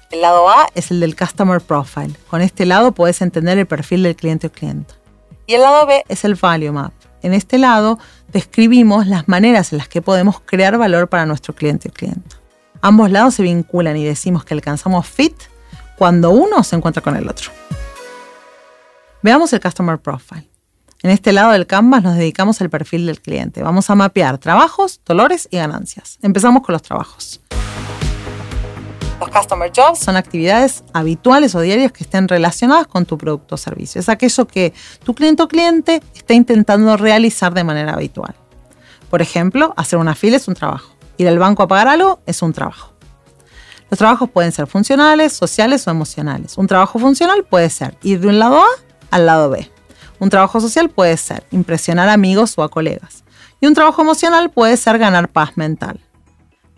El 0.09 0.21
lado 0.21 0.47
A 0.47 0.69
es 0.73 0.89
el 0.89 1.01
del 1.01 1.17
Customer 1.17 1.59
Profile. 1.59 2.15
Con 2.29 2.41
este 2.41 2.65
lado 2.65 2.93
puedes 2.93 3.21
entender 3.21 3.57
el 3.57 3.67
perfil 3.67 4.03
del 4.03 4.15
cliente 4.15 4.47
o 4.47 4.51
cliente. 4.53 4.93
Y 5.47 5.55
el 5.55 5.61
lado 5.63 5.85
B 5.85 6.05
es 6.07 6.23
el 6.23 6.35
Value 6.35 6.71
Map. 6.71 6.93
En 7.23 7.33
este 7.33 7.57
lado 7.57 7.99
describimos 8.31 9.05
las 9.05 9.27
maneras 9.27 9.73
en 9.73 9.79
las 9.79 9.89
que 9.89 10.01
podemos 10.01 10.39
crear 10.39 10.77
valor 10.77 11.09
para 11.09 11.25
nuestro 11.25 11.53
cliente 11.53 11.89
o 11.89 11.91
cliente. 11.91 12.38
Ambos 12.81 13.11
lados 13.11 13.35
se 13.35 13.43
vinculan 13.43 13.97
y 13.97 14.05
decimos 14.05 14.45
que 14.45 14.53
alcanzamos 14.53 15.05
fit 15.05 15.35
cuando 15.97 16.31
uno 16.31 16.63
se 16.63 16.77
encuentra 16.77 17.03
con 17.03 17.17
el 17.17 17.27
otro. 17.27 17.51
Veamos 19.21 19.51
el 19.51 19.59
Customer 19.59 19.97
Profile. 19.97 20.47
En 21.03 21.11
este 21.11 21.33
lado 21.33 21.51
del 21.51 21.67
Canvas 21.67 22.03
nos 22.03 22.15
dedicamos 22.15 22.61
al 22.61 22.69
perfil 22.69 23.05
del 23.05 23.19
cliente. 23.19 23.61
Vamos 23.63 23.89
a 23.89 23.95
mapear 23.95 24.37
trabajos, 24.37 25.01
dolores 25.05 25.49
y 25.51 25.57
ganancias. 25.57 26.19
Empezamos 26.21 26.63
con 26.63 26.71
los 26.71 26.81
trabajos. 26.81 27.41
Los 29.19 29.29
Customer 29.29 29.69
Jobs 29.75 29.99
son 29.99 30.15
actividades 30.15 30.85
habituales 30.93 31.55
o 31.55 31.59
diarias 31.59 31.91
que 31.91 32.05
estén 32.05 32.29
relacionadas 32.29 32.87
con 32.87 33.05
tu 33.05 33.17
producto 33.17 33.55
o 33.55 33.57
servicio. 33.57 33.99
Es 33.99 34.07
aquello 34.07 34.47
que 34.47 34.73
tu 35.03 35.13
cliente 35.13 35.43
o 35.43 35.49
cliente 35.49 36.01
está 36.15 36.33
intentando 36.33 36.95
realizar 36.95 37.53
de 37.53 37.65
manera 37.65 37.93
habitual. 37.93 38.35
Por 39.09 39.21
ejemplo, 39.21 39.73
hacer 39.75 39.99
una 39.99 40.15
fila 40.15 40.37
es 40.37 40.47
un 40.47 40.53
trabajo. 40.53 40.98
Ir 41.19 41.27
al 41.27 41.37
banco 41.37 41.63
a 41.63 41.67
pagar 41.67 41.89
algo 41.89 42.21
es 42.25 42.41
un 42.41 42.53
trabajo. 42.53 42.93
Los 43.89 43.97
trabajos 43.97 44.29
pueden 44.29 44.53
ser 44.53 44.67
funcionales, 44.67 45.33
sociales 45.33 45.85
o 45.85 45.91
emocionales. 45.91 46.57
Un 46.57 46.65
trabajo 46.65 46.97
funcional 46.97 47.43
puede 47.43 47.69
ser 47.69 47.97
ir 48.01 48.21
de 48.21 48.27
un 48.27 48.39
lado 48.39 48.61
A 48.61 48.67
al 49.11 49.25
lado 49.25 49.49
B. 49.49 49.69
Un 50.19 50.29
trabajo 50.29 50.61
social 50.61 50.89
puede 50.89 51.17
ser 51.17 51.43
impresionar 51.51 52.07
amigos 52.07 52.57
o 52.57 52.63
a 52.63 52.69
colegas. 52.69 53.25
Y 53.59 53.67
un 53.67 53.73
trabajo 53.73 54.01
emocional 54.01 54.49
puede 54.49 54.77
ser 54.77 54.97
ganar 54.97 55.27
paz 55.27 55.57
mental. 55.57 55.99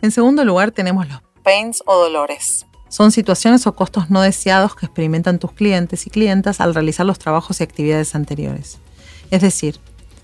En 0.01 0.09
segundo 0.09 0.43
lugar 0.43 0.71
tenemos 0.71 1.07
los 1.07 1.21
pains 1.43 1.83
o 1.85 1.95
dolores. 1.95 2.65
Son 2.89 3.11
situaciones 3.11 3.67
o 3.67 3.75
costos 3.75 4.09
no 4.09 4.23
deseados 4.23 4.75
que 4.75 4.87
experimentan 4.87 5.37
tus 5.37 5.51
clientes 5.51 6.07
y 6.07 6.09
clientas 6.09 6.61
al 6.61 6.73
realizar 6.73 7.05
los 7.05 7.19
trabajos 7.19 7.59
y 7.59 7.63
actividades 7.63 8.15
anteriores. 8.15 8.79
Es 9.29 9.41
decir, 9.41 9.79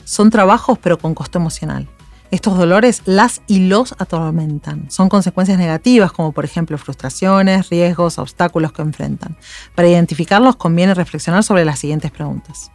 son 0.06 0.32
trabajos 0.32 0.80
pero 0.80 0.98
con 0.98 1.14
costo 1.14 1.38
emocional. 1.38 1.88
Estos 2.30 2.58
dolores 2.58 3.04
las 3.06 3.42
y 3.48 3.68
los 3.68 3.94
atormentan. 4.00 4.92
Son 4.92 5.08
consecuencias 5.08 5.58
negativas 5.58 6.12
como 6.12 6.34
por 6.34 6.44
ejemplo 6.44 6.78
frustraciones, 6.78 7.70
riesgos, 7.70 8.18
obstáculos 8.18 8.74
que 8.74 8.82
enfrentan. 8.82 9.38
Para 9.76 9.88
identificarlos 9.88 10.58
conviene 10.58 10.94
reflexionar 10.94 11.44
sobre 11.44 11.64
las 11.64 11.80
siguientes 11.80 12.12
preguntas. 12.12 12.72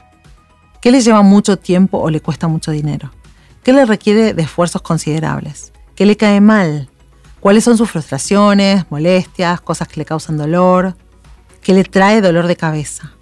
¿Qué 0.80 0.90
le 0.90 1.02
lleva 1.02 1.22
mucho 1.22 1.58
tiempo 1.58 1.98
o 1.98 2.08
le 2.08 2.20
cuesta 2.20 2.48
mucho 2.48 2.70
dinero? 2.70 3.12
¿Qué 3.62 3.72
le 3.72 3.84
requiere 3.84 4.32
de 4.32 4.42
esfuerzos 4.42 4.82
considerables? 4.82 5.72
¿Qué 5.94 6.06
le 6.06 6.16
cae 6.16 6.40
mal? 6.40 6.88
¿Cuáles 7.40 7.64
son 7.64 7.76
sus 7.76 7.90
frustraciones, 7.90 8.90
molestias, 8.90 9.60
cosas 9.60 9.86
que 9.86 10.00
le 10.00 10.06
causan 10.06 10.38
dolor? 10.38 10.96
¿Qué 11.60 11.74
le 11.74 11.84
trae 11.84 12.20
dolor 12.20 12.46
de 12.46 12.56
cabeza? 12.56 13.12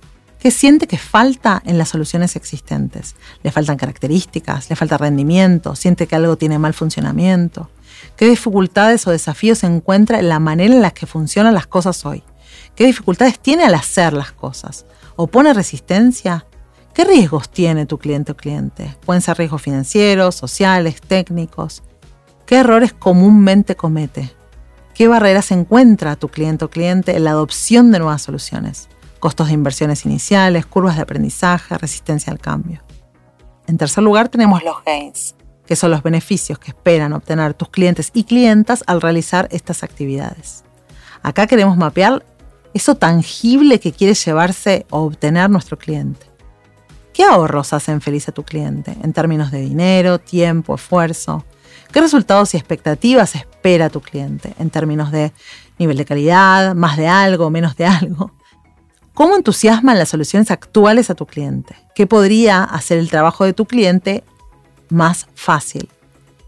¿Qué 0.41 0.51
siente 0.51 0.87
que 0.87 0.97
falta 0.97 1.63
en 1.67 1.77
las 1.77 1.91
soluciones 1.91 2.35
existentes? 2.35 3.15
¿Le 3.43 3.51
faltan 3.51 3.77
características? 3.77 4.71
¿Le 4.71 4.77
falta 4.77 4.97
rendimiento? 4.97 5.77
¿Siente 5.77 6.07
que 6.07 6.17
algo 6.17 6.37
tiene 6.37 6.59
mal 6.59 6.73
funcionamiento? 6.73 7.69
¿Qué 8.17 8.27
dificultades 8.27 9.07
o 9.07 9.11
desafíos 9.11 9.65
encuentra 9.65 10.19
en 10.19 10.31
la 10.31 10.39
manera 10.39 10.75
en 10.75 10.81
la 10.81 10.93
que 10.93 11.05
funcionan 11.05 11.53
las 11.53 11.67
cosas 11.67 12.07
hoy? 12.07 12.23
¿Qué 12.75 12.87
dificultades 12.87 13.39
tiene 13.39 13.65
al 13.65 13.75
hacer 13.75 14.15
las 14.15 14.33
cosas? 14.33 14.87
¿Opone 15.15 15.53
resistencia? 15.53 16.47
¿Qué 16.95 17.05
riesgos 17.05 17.51
tiene 17.51 17.85
tu 17.85 17.99
cliente 17.99 18.33
o 18.33 18.37
cliente? 18.37 18.97
Pueden 19.05 19.21
ser 19.21 19.37
riesgos 19.37 19.61
financieros, 19.61 20.37
sociales, 20.37 21.03
técnicos. 21.03 21.83
¿Qué 22.47 22.57
errores 22.57 22.95
comúnmente 22.95 23.77
comete? 23.77 24.33
¿Qué 24.95 25.07
barreras 25.07 25.51
encuentra 25.51 26.17
tu 26.17 26.29
cliente 26.29 26.65
o 26.65 26.71
cliente 26.71 27.15
en 27.15 27.25
la 27.25 27.33
adopción 27.33 27.93
de 27.93 27.99
nuevas 27.99 28.23
soluciones? 28.23 28.89
Costos 29.21 29.49
de 29.49 29.55
inversiones 29.55 30.07
iniciales, 30.07 30.67
curvas 30.67 30.97
de 30.97 31.03
aprendizaje, 31.03 31.77
resistencia 31.77 32.33
al 32.33 32.41
cambio. 32.41 32.83
En 33.67 33.79
tercer 33.79 34.03
lugar 34.03 34.29
tenemos 34.31 34.65
los 34.65 34.83
gains, 34.85 35.35
que 35.67 35.77
son 35.77 35.91
los 35.91 36.03
beneficios 36.03 36.59
que 36.59 36.71
esperan 36.71 37.13
obtener 37.13 37.55
tus 37.55 37.69
clientes 37.69 38.11
y 38.15 38.25
clientas 38.25 38.83
al 38.87 39.01
realizar 39.01 39.47
estas 39.53 39.85
actividades. 39.85 40.65
Acá 41.23 41.47
queremos 41.47 41.77
mapear 41.77 42.25
eso 42.73 42.95
tangible 42.95 43.79
que 43.79 43.93
quiere 43.93 44.15
llevarse 44.15 44.87
o 44.91 45.03
obtener 45.03 45.51
nuestro 45.51 45.77
cliente. 45.79 46.27
¿Qué 47.13 47.25
ahorros 47.25 47.73
hacen 47.73 48.01
feliz 48.01 48.29
a 48.29 48.33
tu 48.33 48.45
cliente 48.45 48.97
en 49.03 49.13
términos 49.13 49.51
de 49.51 49.61
dinero, 49.61 50.19
tiempo, 50.19 50.77
esfuerzo? 50.77 51.45
¿Qué 51.93 52.01
resultados 52.01 52.55
y 52.55 52.57
expectativas 52.57 53.35
espera 53.35 53.91
tu 53.91 54.01
cliente 54.01 54.55
en 54.59 54.71
términos 54.71 55.11
de 55.11 55.33
nivel 55.79 55.97
de 55.97 56.05
calidad, 56.05 56.75
más 56.75 56.97
de 56.97 57.09
algo, 57.09 57.51
menos 57.51 57.77
de 57.77 57.87
algo? 57.87 58.33
¿Cómo 59.21 59.37
entusiasman 59.37 59.99
las 59.99 60.09
soluciones 60.09 60.51
actuales 60.51 61.11
a 61.11 61.15
tu 61.15 61.27
cliente? 61.27 61.77
¿Qué 61.95 62.07
podría 62.07 62.65
hacer 62.65 62.97
el 62.97 63.11
trabajo 63.11 63.45
de 63.45 63.53
tu 63.53 63.67
cliente 63.67 64.25
más 64.89 65.27
fácil? 65.35 65.91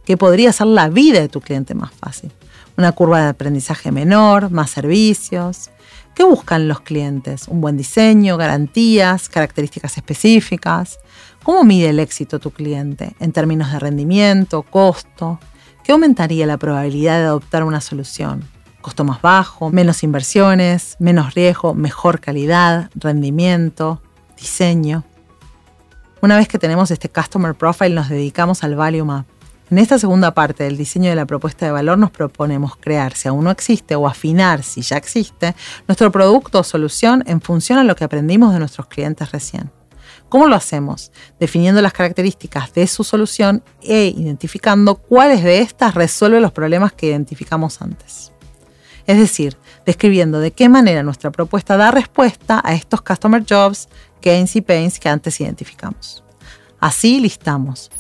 ¿Qué 0.07 0.17
podría 0.17 0.49
hacer 0.49 0.69
la 0.69 0.89
vida 0.89 1.21
de 1.21 1.29
tu 1.29 1.43
cliente 1.43 1.75
más 1.75 1.93
fácil? 1.93 2.33
Una 2.79 2.93
curva 2.93 3.21
de 3.21 3.29
aprendizaje 3.29 3.93
menor, 3.93 4.51
más 4.51 4.71
servicios, 4.71 5.69
¿Qué 6.15 6.25
buscan 6.25 6.67
los 6.67 6.81
clientes? 6.81 7.47
¿Un 7.47 7.61
buen 7.61 7.77
diseño, 7.77 8.39
garantías, 8.39 9.29
características 9.29 9.99
específicas? 9.99 10.99
¿Cómo 11.43 11.65
mide 11.65 11.91
el 11.91 11.99
éxito 11.99 12.39
tu 12.39 12.53
cliente 12.53 13.15
en 13.21 13.33
términos 13.33 13.71
de 13.71 13.81
rendimiento, 13.81 14.63
costo? 14.63 15.39
¿Qué 15.85 15.93
aumentaría 15.93 16.47
la 16.47 16.57
probabilidad 16.57 17.19
de 17.19 17.27
adoptar 17.27 17.65
una 17.65 17.83
solución? 17.83 18.49
¿Costo 18.83 19.05
más 19.05 19.23
bajo, 19.23 19.71
menos 19.71 20.03
inversiones, 20.03 20.97
menos 20.99 21.35
riesgo, 21.35 21.73
mejor 21.73 22.21
calidad, 22.21 22.91
rendimiento, 22.95 24.03
diseño? 24.37 25.05
Una 26.21 26.37
vez 26.37 26.49
que 26.49 26.59
tenemos 26.59 26.91
este 26.91 27.09
Customer 27.09 27.55
Profile 27.55 27.95
nos 27.95 28.11
dedicamos 28.11 28.63
al 28.63 28.77
Value 28.77 29.05
Map 29.05 29.27
en 29.73 29.79
esta 29.79 29.99
segunda 29.99 30.35
parte 30.35 30.65
del 30.65 30.77
diseño 30.77 31.09
de 31.09 31.17
la 31.17 31.25
propuesta 31.25 31.65
de 31.65 31.73
valor 31.73 31.97
nos 31.97 32.11
proponemos 32.11 32.77
crear, 32.77 33.15
si 33.15 33.29
aún 33.29 33.45
no 33.45 33.51
existe, 33.51 33.95
o 33.95 34.07
afinar, 34.07 34.63
si 34.63 34.83
ya 34.83 34.99
existe, 34.99 35.57
nuestro 35.89 36.13
producto 36.13 36.59
o 36.59 36.63
solución 36.63 37.25
en 37.27 37.41
función 37.41 37.79
a 37.79 37.85
lo 37.85 37.97
que 37.97 38.05
aprendimos 38.05 38.53
de 38.53 38.59
nuestros 38.59 38.87
clientes 38.89 39.33
recién. 39.33 39.71
¿Cómo 40.29 40.47
lo 40.47 40.57
hacemos? 40.57 41.11
Definiendo 41.41 41.81
las 41.81 41.95
características 41.95 42.75
de 42.75 42.87
su 42.87 43.03
solución 43.03 43.63
e 43.81 44.13
identificando 44.15 44.97
cuáles 44.97 45.43
de 45.43 45.61
estas 45.61 45.95
resuelven 45.95 46.43
los 46.43 46.53
problemas 46.53 46.93
que 46.93 47.07
identificamos 47.07 47.81
antes. 47.81 48.32
Es 49.07 49.19
decir, 49.19 49.57
describiendo 49.85 50.41
de 50.41 50.53
qué 50.53 50.69
manera 50.69 51.03
nuestra 51.03 51.31
propuesta 51.31 51.77
da 51.77 51.91
respuesta 51.91 52.61
a 52.65 52.75
estos 52.75 53.03
customer 53.03 53.45
jobs, 53.49 53.89
gains 54.21 54.55
y 54.57 54.61
pains 54.61 54.99
que 54.99 55.09
antes 55.09 55.41
identificamos. 55.41 56.23
Así 56.81 57.21
listamos 57.21 57.91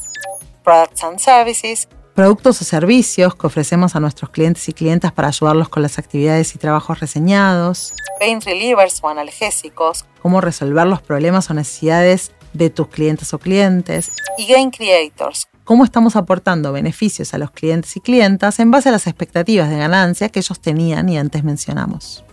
products 0.63 1.05
and 1.05 1.19
services, 1.19 1.89
productos 2.15 2.61
o 2.61 2.65
servicios 2.65 3.35
que 3.35 3.47
ofrecemos 3.47 3.97
a 3.97 4.01
nuestros 4.01 4.31
clientes 4.31 4.69
y 4.69 4.73
clientas 4.73 5.13
para 5.13 5.29
ayudarlos 5.29 5.69
con 5.69 5.83
las 5.83 5.99
actividades 5.99 6.55
y 6.55 6.59
trabajos 6.59 7.01
reseñados, 7.01 7.95
pain 8.19 8.41
relievers 8.41 9.01
o 9.03 9.09
analgésicos, 9.09 10.05
cómo 10.21 10.41
resolver 10.41 10.87
los 10.87 11.03
problemas 11.03 11.51
o 11.51 11.55
necesidades 11.55 12.33
de 12.53 12.71
tus 12.71 12.89
clientes 12.89 13.33
o 13.33 13.39
clientes, 13.39 14.13
y 14.39 14.47
gain 14.47 14.71
creators, 14.71 15.49
cómo 15.73 15.85
estamos 15.85 16.17
aportando 16.17 16.71
beneficios 16.71 17.33
a 17.33 17.39
los 17.39 17.51
clientes 17.51 17.97
y 17.97 18.01
clientas 18.01 18.61
en 18.61 18.71
base 18.71 18.91
a 18.91 18.93
las 18.93 19.07
expectativas 19.07 19.71
de 19.71 19.79
ganancia 19.79 20.29
que 20.29 20.41
ellos 20.41 20.61
tenían 20.61 21.09
y 21.09 21.17
antes 21.17 21.45
mencionamos. 21.45 22.27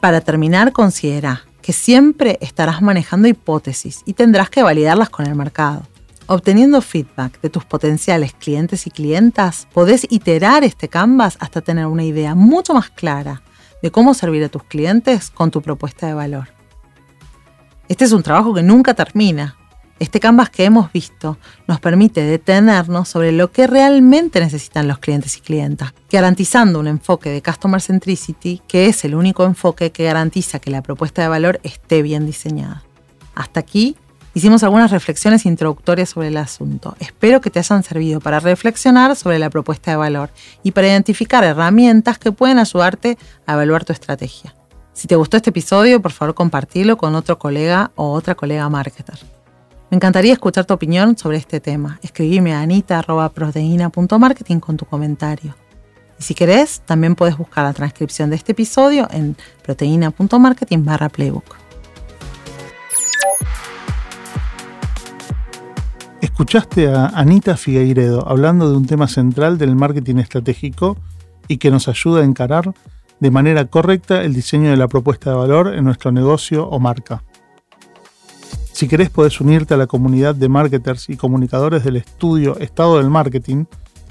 Para 0.00 0.20
terminar, 0.20 0.72
considera 0.72 1.46
que 1.62 1.72
siempre 1.72 2.36
estarás 2.42 2.82
manejando 2.82 3.26
hipótesis 3.26 4.02
y 4.04 4.12
tendrás 4.12 4.50
que 4.50 4.62
validarlas 4.62 5.08
con 5.08 5.26
el 5.26 5.34
mercado. 5.34 5.84
Obteniendo 6.26 6.82
feedback 6.82 7.40
de 7.40 7.48
tus 7.48 7.64
potenciales 7.64 8.34
clientes 8.34 8.86
y 8.86 8.90
clientas, 8.90 9.66
podés 9.72 10.06
iterar 10.10 10.62
este 10.62 10.88
Canvas 10.88 11.38
hasta 11.40 11.62
tener 11.62 11.86
una 11.86 12.04
idea 12.04 12.34
mucho 12.34 12.74
más 12.74 12.90
clara 12.90 13.40
de 13.82 13.90
cómo 13.90 14.12
servir 14.12 14.44
a 14.44 14.50
tus 14.50 14.64
clientes 14.64 15.30
con 15.30 15.50
tu 15.50 15.62
propuesta 15.62 16.06
de 16.06 16.12
valor. 16.12 16.48
Este 17.88 18.04
es 18.04 18.12
un 18.12 18.22
trabajo 18.22 18.52
que 18.52 18.62
nunca 18.62 18.92
termina. 18.92 19.56
Este 20.02 20.18
Canvas 20.18 20.50
que 20.50 20.64
hemos 20.64 20.92
visto 20.92 21.38
nos 21.68 21.78
permite 21.78 22.22
detenernos 22.22 23.08
sobre 23.08 23.30
lo 23.30 23.52
que 23.52 23.68
realmente 23.68 24.40
necesitan 24.40 24.88
los 24.88 24.98
clientes 24.98 25.36
y 25.36 25.40
clientas, 25.40 25.94
garantizando 26.10 26.80
un 26.80 26.88
enfoque 26.88 27.30
de 27.30 27.40
Customer 27.40 27.80
Centricity 27.80 28.60
que 28.66 28.86
es 28.86 29.04
el 29.04 29.14
único 29.14 29.44
enfoque 29.44 29.92
que 29.92 30.02
garantiza 30.02 30.58
que 30.58 30.72
la 30.72 30.82
propuesta 30.82 31.22
de 31.22 31.28
valor 31.28 31.60
esté 31.62 32.02
bien 32.02 32.26
diseñada. 32.26 32.82
Hasta 33.36 33.60
aquí 33.60 33.96
hicimos 34.34 34.64
algunas 34.64 34.90
reflexiones 34.90 35.46
introductorias 35.46 36.08
sobre 36.08 36.28
el 36.28 36.36
asunto. 36.36 36.96
Espero 36.98 37.40
que 37.40 37.50
te 37.50 37.60
hayan 37.60 37.84
servido 37.84 38.18
para 38.18 38.40
reflexionar 38.40 39.14
sobre 39.14 39.38
la 39.38 39.50
propuesta 39.50 39.92
de 39.92 39.98
valor 39.98 40.30
y 40.64 40.72
para 40.72 40.88
identificar 40.88 41.44
herramientas 41.44 42.18
que 42.18 42.32
pueden 42.32 42.58
ayudarte 42.58 43.18
a 43.46 43.52
evaluar 43.52 43.84
tu 43.84 43.92
estrategia. 43.92 44.52
Si 44.94 45.06
te 45.06 45.14
gustó 45.14 45.36
este 45.36 45.50
episodio, 45.50 46.02
por 46.02 46.10
favor 46.10 46.34
compartilo 46.34 46.96
con 46.96 47.14
otro 47.14 47.38
colega 47.38 47.92
o 47.94 48.10
otra 48.10 48.34
colega 48.34 48.68
marketer. 48.68 49.31
Me 49.92 49.96
encantaría 49.96 50.32
escuchar 50.32 50.64
tu 50.64 50.72
opinión 50.72 51.18
sobre 51.18 51.36
este 51.36 51.60
tema. 51.60 51.98
Escribime 52.00 52.54
a 52.54 52.62
anita.proteína.marketing 52.62 54.58
con 54.58 54.78
tu 54.78 54.86
comentario. 54.86 55.54
Y 56.18 56.22
si 56.22 56.34
querés, 56.34 56.80
también 56.86 57.14
puedes 57.14 57.36
buscar 57.36 57.64
la 57.64 57.74
transcripción 57.74 58.30
de 58.30 58.36
este 58.36 58.52
episodio 58.52 59.06
en 59.10 59.36
proteína.marketing 59.62 60.82
barra 60.86 61.10
playbook. 61.10 61.56
Escuchaste 66.22 66.88
a 66.88 67.08
Anita 67.08 67.58
Figueiredo 67.58 68.26
hablando 68.26 68.70
de 68.70 68.78
un 68.78 68.86
tema 68.86 69.08
central 69.08 69.58
del 69.58 69.76
marketing 69.76 70.16
estratégico 70.16 70.96
y 71.48 71.58
que 71.58 71.70
nos 71.70 71.86
ayuda 71.88 72.22
a 72.22 72.24
encarar 72.24 72.72
de 73.20 73.30
manera 73.30 73.66
correcta 73.66 74.22
el 74.22 74.32
diseño 74.32 74.70
de 74.70 74.78
la 74.78 74.88
propuesta 74.88 75.28
de 75.28 75.36
valor 75.36 75.74
en 75.74 75.84
nuestro 75.84 76.12
negocio 76.12 76.66
o 76.66 76.80
marca. 76.80 77.22
Si 78.82 78.88
querés 78.88 79.10
podés 79.10 79.40
unirte 79.40 79.74
a 79.74 79.76
la 79.76 79.86
comunidad 79.86 80.34
de 80.34 80.48
marketers 80.48 81.08
y 81.08 81.16
comunicadores 81.16 81.84
del 81.84 81.94
estudio 81.94 82.58
Estado 82.58 82.96
del 82.96 83.10
Marketing, 83.10 83.66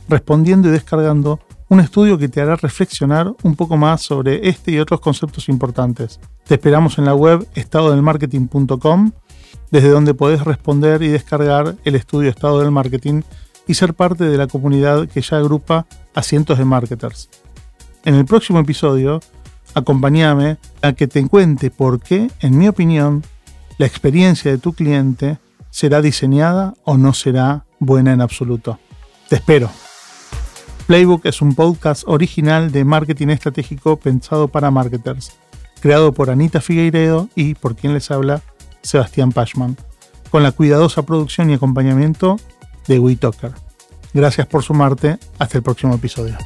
respondiendo 0.08 0.70
y 0.70 0.72
descargando 0.72 1.42
un 1.68 1.82
estudio 1.82 2.18
que 2.18 2.30
te 2.30 2.40
hará 2.40 2.56
reflexionar 2.56 3.34
un 3.44 3.58
poco 3.58 3.76
más 3.76 4.02
sobre 4.02 4.48
este 4.48 4.72
y 4.72 4.80
otros 4.80 5.02
conceptos 5.02 5.50
importantes. 5.50 6.22
Te 6.48 6.54
esperamos 6.54 6.98
en 6.98 7.04
la 7.04 7.14
web 7.14 7.46
estadodelmarketing.com, 7.54 9.12
desde 9.72 9.90
donde 9.90 10.14
podés 10.14 10.46
responder 10.46 11.04
y 11.04 11.10
descargar 11.10 11.76
el 11.84 11.96
estudio 11.96 12.30
Estado 12.30 12.62
del 12.62 12.72
Marketing 12.72 13.24
y 13.68 13.74
ser 13.74 13.94
parte 13.94 14.24
de 14.24 14.38
la 14.38 14.48
comunidad 14.48 15.10
que 15.10 15.20
ya 15.20 15.36
agrupa 15.36 15.86
a 16.16 16.24
cientos 16.24 16.58
de 16.58 16.64
marketers. 16.64 17.30
En 18.06 18.16
el 18.16 18.24
próximo 18.24 18.60
episodio, 18.60 19.20
acompáñame 19.74 20.60
a 20.82 20.94
que 20.94 21.08
te 21.08 21.28
cuente 21.28 21.72
por 21.72 22.00
qué, 22.00 22.32
en 22.40 22.58
mi 22.58 22.70
opinión, 22.70 23.22
la 23.78 23.86
experiencia 23.86 24.52
de 24.52 24.58
tu 24.58 24.74
cliente 24.74 25.38
será 25.70 26.02
diseñada 26.02 26.74
o 26.84 26.98
no 26.98 27.14
será 27.14 27.66
buena 27.80 28.14
en 28.14 28.22
absoluto. 28.22 28.80
Te 29.30 29.36
espero. 29.36 29.70
Playbook 30.88 31.26
es 31.26 31.42
un 31.42 31.56
podcast 31.56 32.04
original 32.06 32.72
de 32.72 32.84
marketing 32.84 33.30
estratégico 33.30 33.98
pensado 33.98 34.50
para 34.50 34.72
marketers, 34.72 35.32
creado 35.80 36.12
por 36.12 36.30
Anita 36.30 36.60
Figueiredo 36.60 37.30
y, 37.36 37.56
por 37.56 37.76
quien 37.76 37.94
les 37.94 38.12
habla, 38.12 38.42
Sebastián 38.82 39.32
Pashman, 39.32 39.78
con 40.30 40.44
la 40.44 40.52
cuidadosa 40.52 41.04
producción 41.04 41.50
y 41.50 41.54
acompañamiento 41.54 42.38
de 42.88 43.00
WeTalker. 43.00 43.54
Gracias 44.14 44.48
por 44.48 44.64
sumarte. 44.64 45.18
Hasta 45.40 45.58
el 45.58 45.64
próximo 45.64 45.96
episodio. 45.96 46.38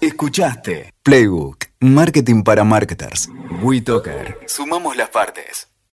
Escuchaste 0.00 0.92
Playbook, 1.02 1.63
Marketing 1.84 2.42
para 2.42 2.64
Marketers. 2.64 3.28
WeTalker. 3.60 4.38
Sumamos 4.46 4.96
las 4.96 5.10
partes. 5.10 5.68